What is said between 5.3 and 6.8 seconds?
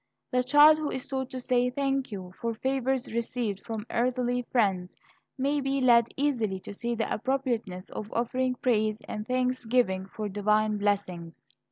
may be led easily to